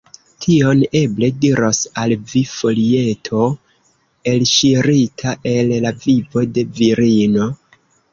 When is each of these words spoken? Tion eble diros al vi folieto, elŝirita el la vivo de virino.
Tion 0.43 0.79
eble 0.99 1.27
diros 1.41 1.81
al 2.03 2.13
vi 2.31 2.41
folieto, 2.51 3.41
elŝirita 4.31 5.35
el 5.53 5.71
la 5.85 5.93
vivo 6.07 6.45
de 6.57 6.65
virino. 6.81 7.47